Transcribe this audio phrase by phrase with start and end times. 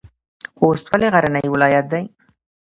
[0.57, 2.03] خوست ولې غرنی ولایت دی؟